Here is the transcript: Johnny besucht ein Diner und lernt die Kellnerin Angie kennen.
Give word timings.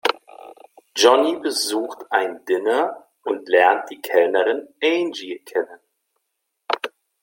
Johnny 0.95 1.37
besucht 1.39 2.07
ein 2.09 2.43
Diner 2.49 3.05
und 3.23 3.47
lernt 3.47 3.91
die 3.91 4.01
Kellnerin 4.01 4.67
Angie 4.81 5.43
kennen. 5.45 5.79